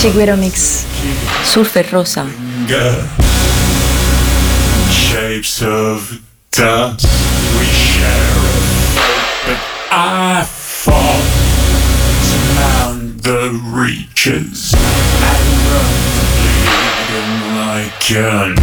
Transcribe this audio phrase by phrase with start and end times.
[0.00, 0.86] Chiguero Mix.
[1.44, 2.26] Surfer Rosa.
[4.90, 7.04] Shapes of dust.
[7.58, 8.56] We share a
[8.96, 9.60] fate, but
[9.92, 11.20] I fall
[12.30, 15.92] to mount the reaches and run
[16.40, 18.54] bleeding like an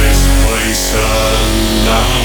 [0.00, 2.23] This place alive.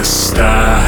[0.00, 0.79] the stars.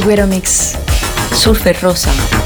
[0.00, 0.78] Shiguero Mix.
[1.34, 2.39] Surfer Rosa.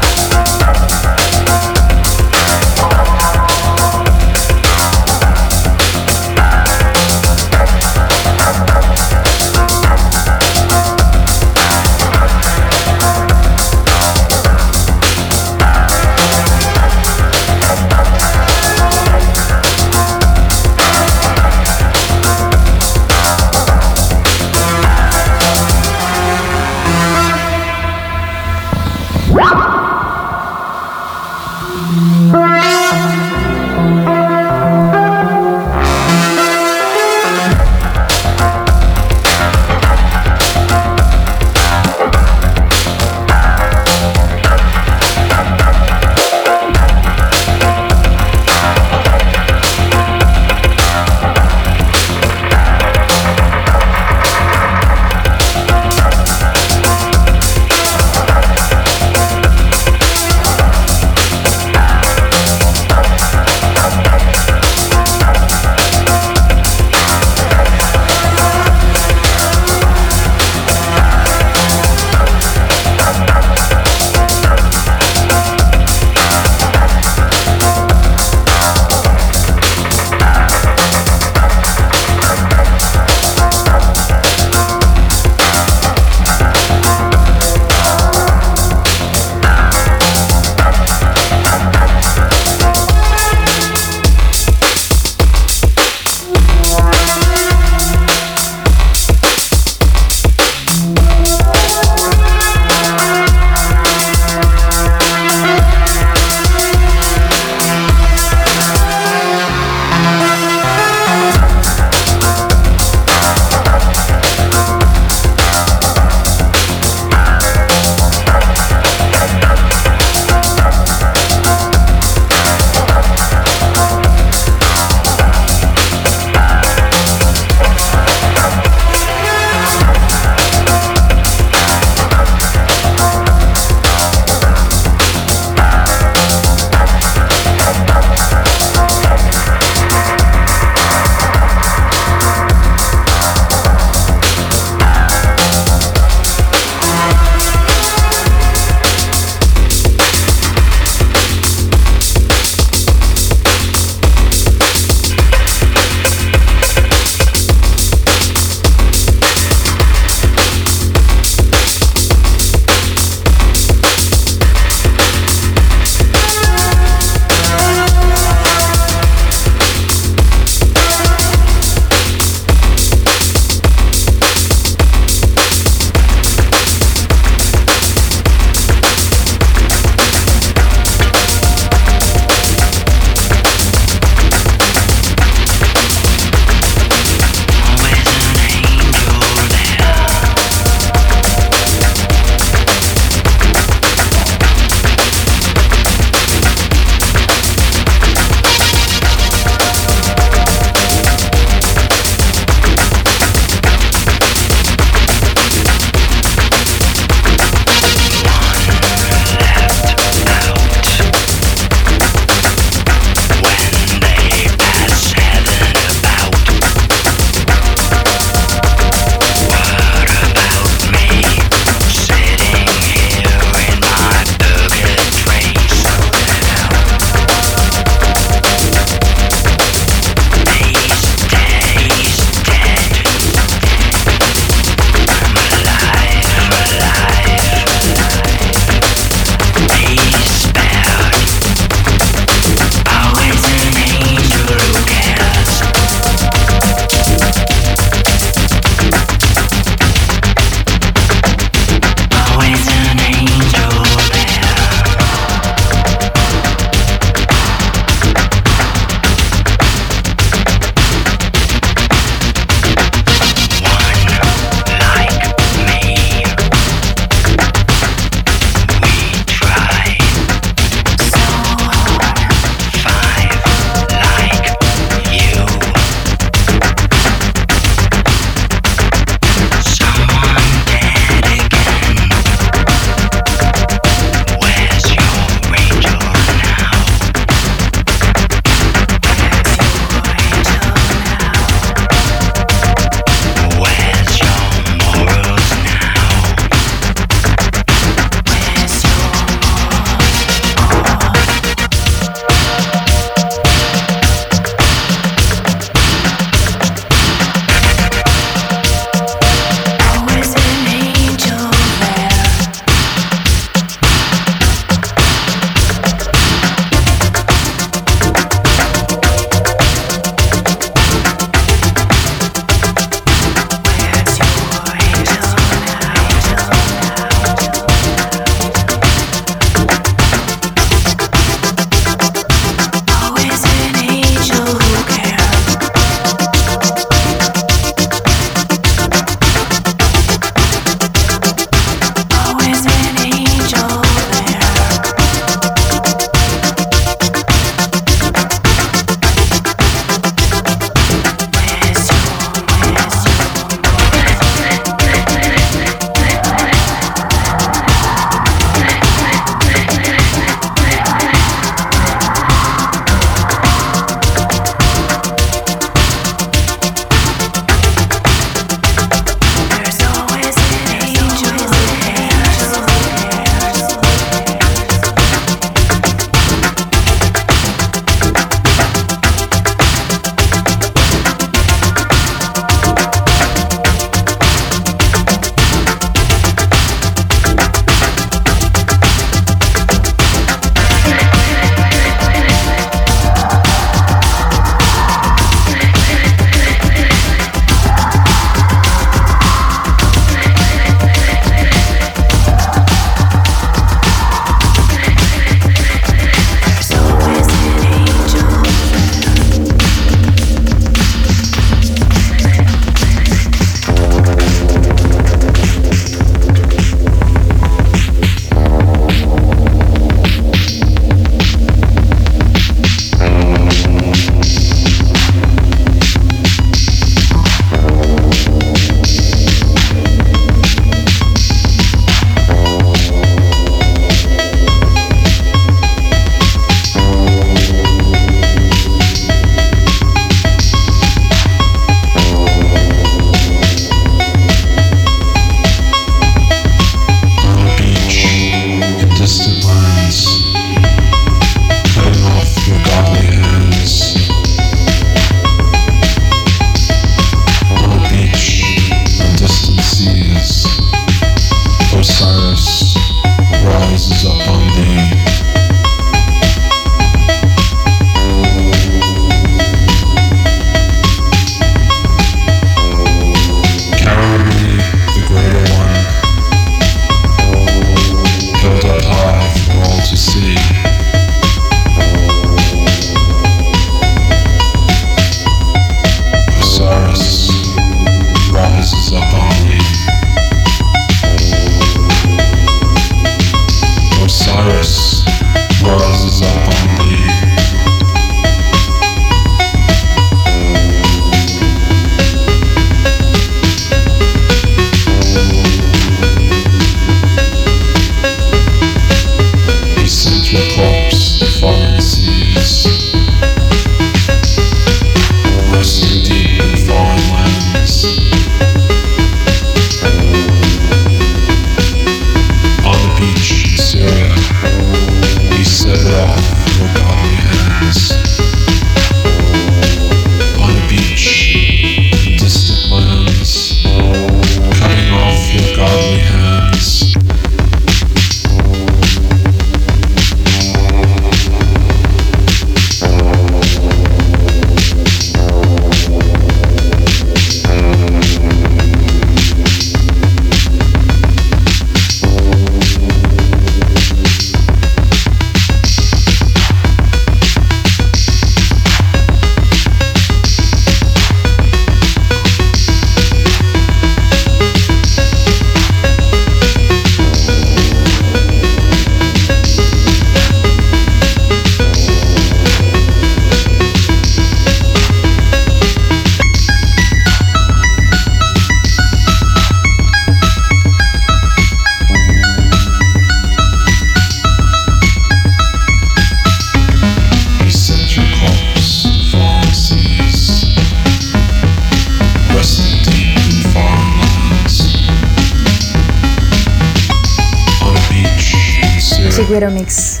[599.34, 600.00] Chiguero Mix.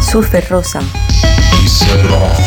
[0.00, 0.80] Surfer Rosa.
[1.66, 2.38] Set off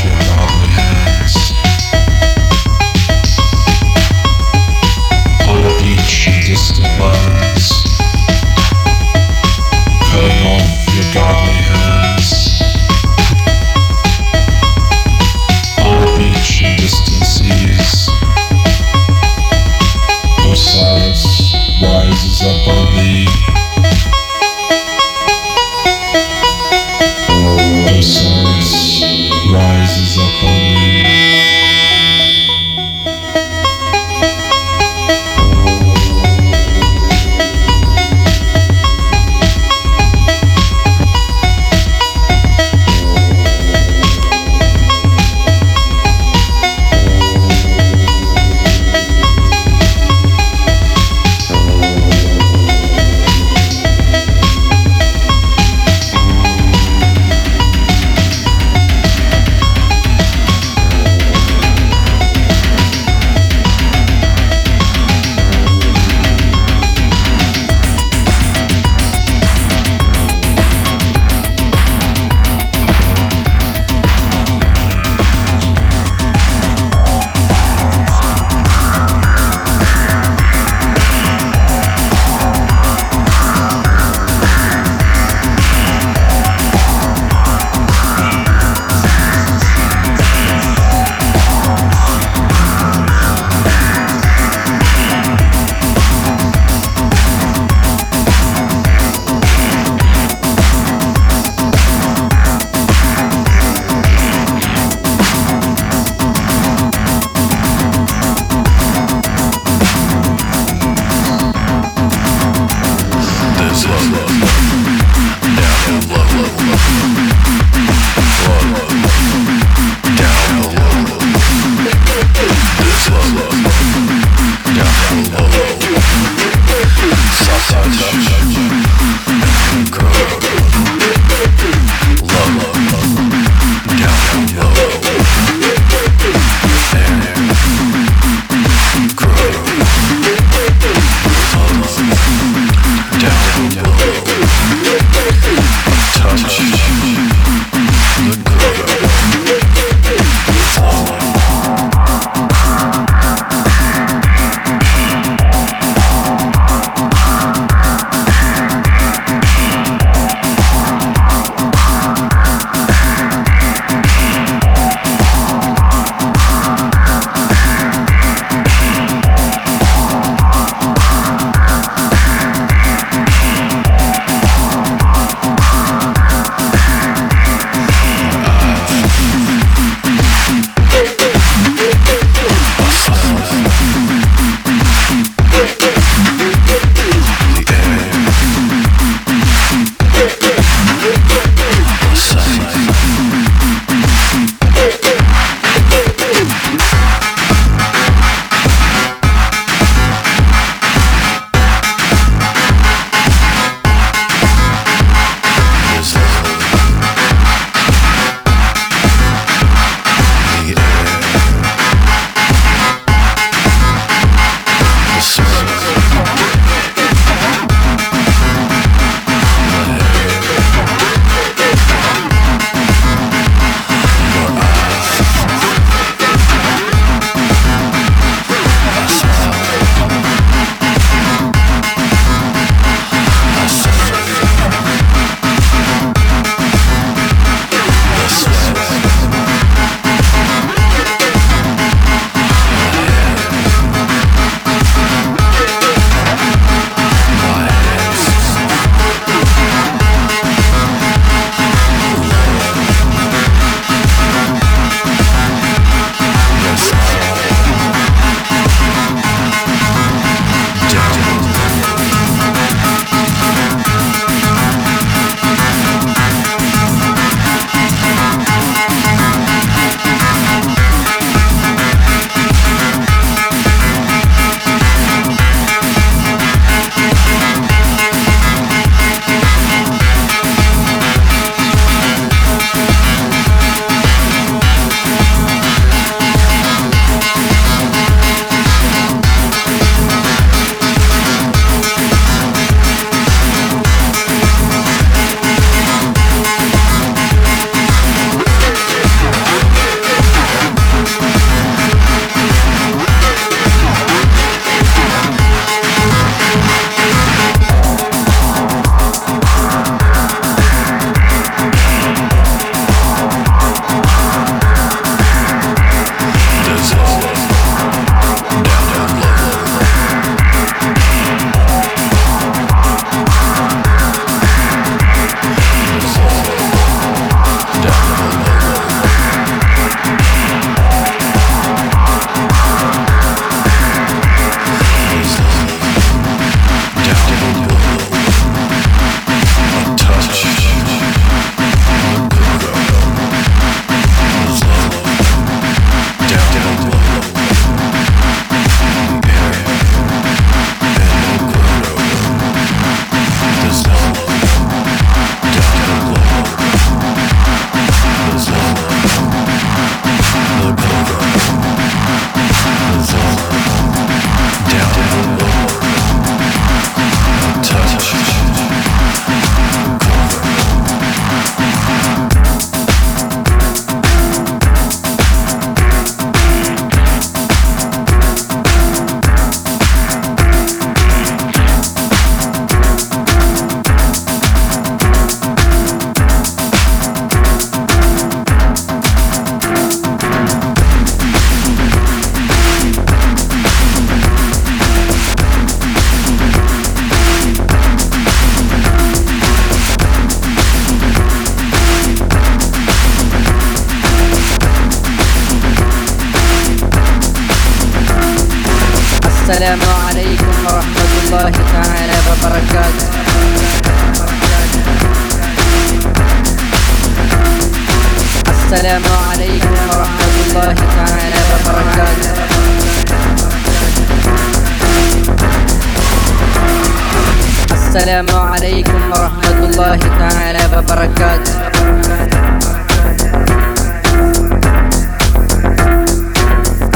[428.02, 431.54] السلام عليكم ورحمة الله تعالى وبركاته.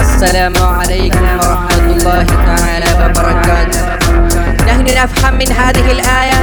[0.01, 3.81] السلام عليكم ورحمة الله تعالى وبركاته.
[4.65, 6.39] نحن نفهم من هذه الآية.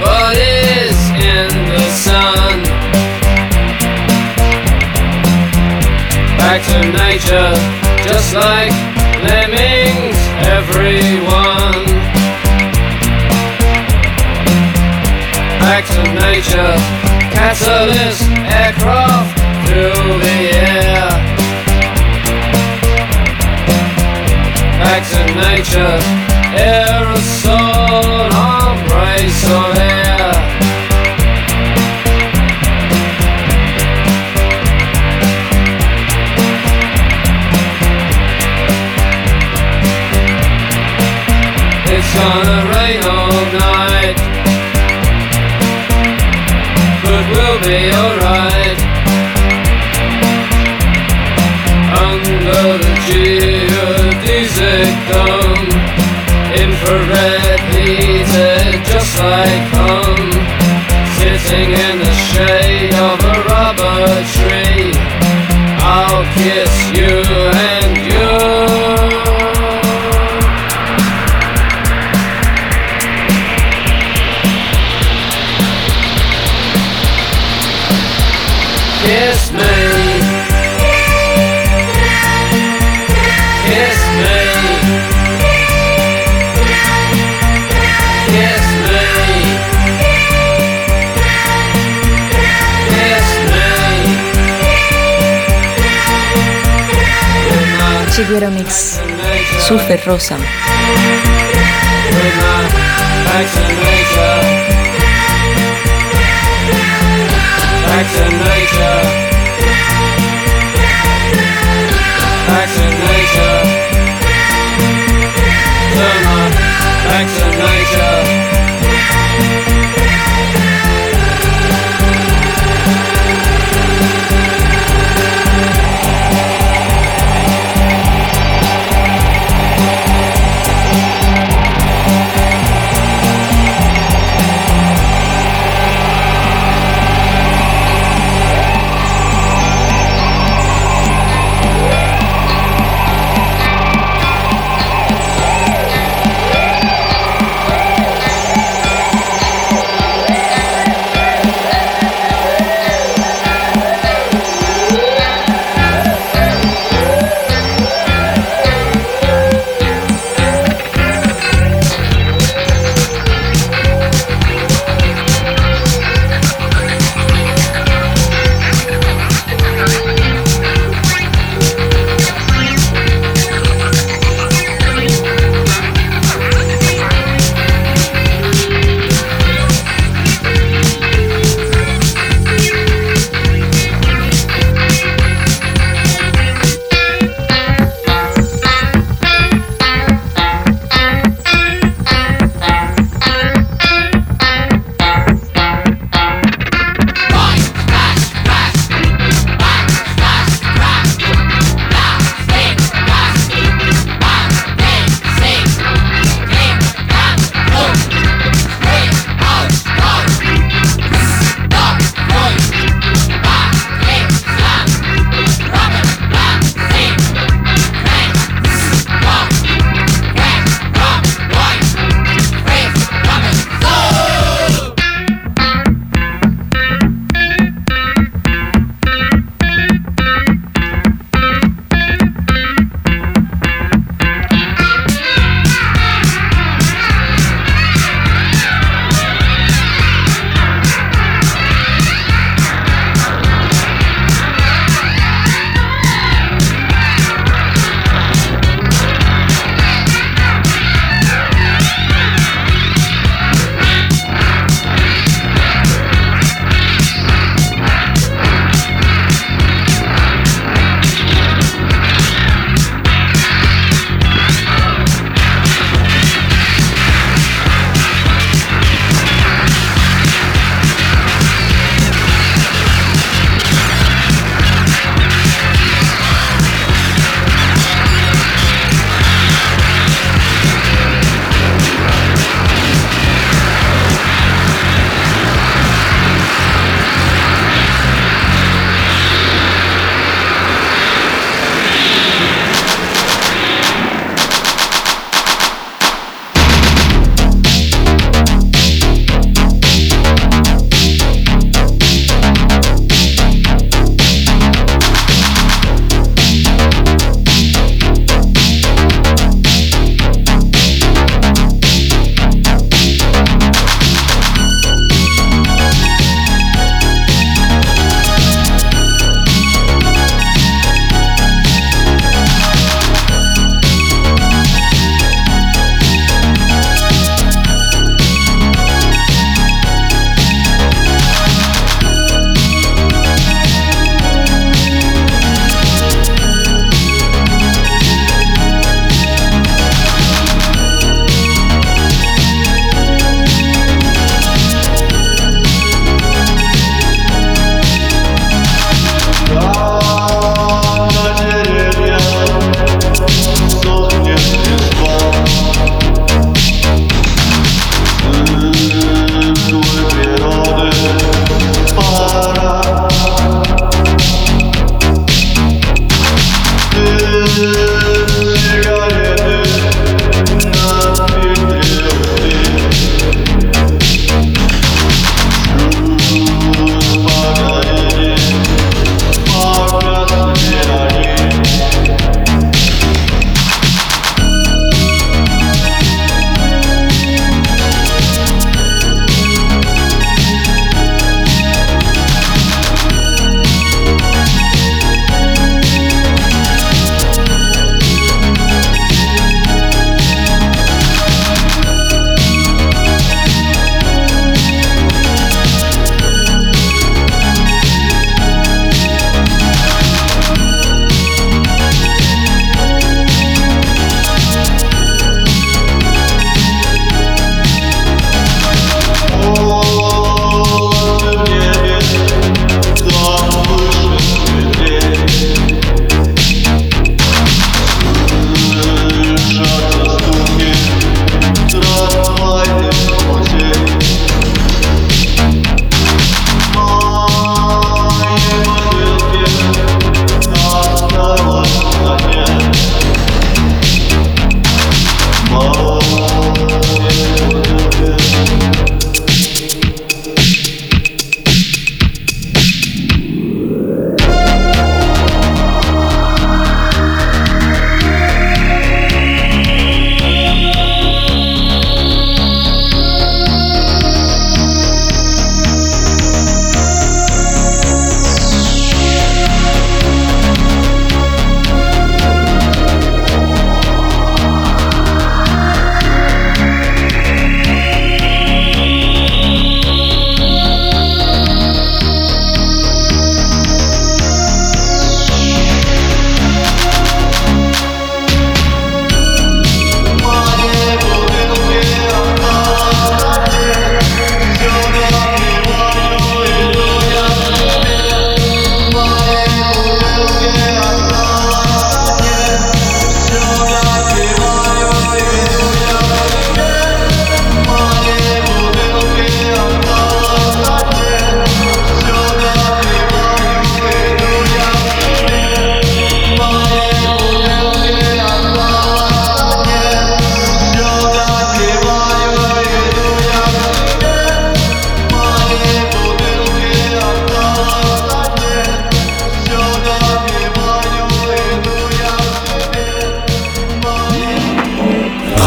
[0.00, 0.98] Bodies
[1.32, 2.62] in the sun.
[6.38, 7.52] Back to nature,
[8.06, 8.72] just like
[9.28, 10.18] lemmings,
[10.56, 11.84] everyone.
[15.64, 16.74] Back to nature,
[17.34, 18.22] catalyst,
[18.60, 19.32] aircraft
[19.66, 21.34] through the air.
[24.78, 25.98] back to nature.
[26.56, 27.63] Aerosol
[41.86, 44.16] It's gonna rain all night,
[47.02, 48.63] but we'll be alright.
[56.84, 60.32] Infrared heated just like home
[61.16, 64.04] Sitting in the shade of a rubber
[64.36, 64.92] tree.
[65.80, 67.73] I'll kiss you
[103.66, 104.40] nature.
[107.88, 109.04] Back to nature.
[109.10, 109.23] Back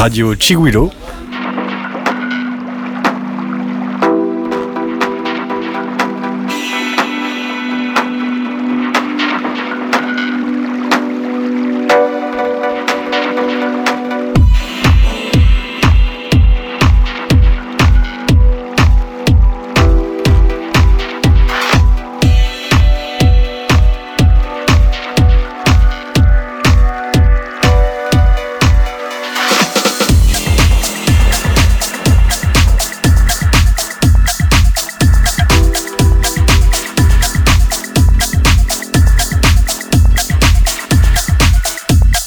[0.08, 0.89] Radio Chiguilo